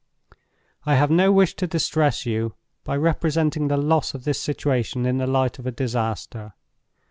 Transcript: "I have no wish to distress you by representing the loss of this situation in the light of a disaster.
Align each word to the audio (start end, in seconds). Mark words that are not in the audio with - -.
"I 0.83 0.95
have 0.95 1.11
no 1.11 1.31
wish 1.31 1.53
to 1.57 1.67
distress 1.67 2.25
you 2.25 2.55
by 2.83 2.97
representing 2.97 3.67
the 3.67 3.77
loss 3.77 4.15
of 4.15 4.23
this 4.23 4.41
situation 4.41 5.05
in 5.05 5.19
the 5.19 5.27
light 5.27 5.59
of 5.59 5.67
a 5.67 5.71
disaster. 5.71 6.55